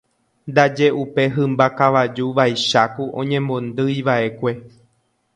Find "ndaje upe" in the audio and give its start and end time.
0.49-1.23